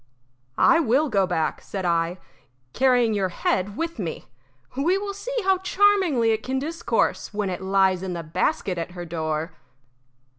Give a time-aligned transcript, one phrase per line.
[0.57, 2.17] "I will go back," said I,
[2.73, 4.25] "carrying your head with me.
[4.75, 8.93] We will see how charmingly it can discourse when it lies in the basket at
[8.93, 9.53] her door."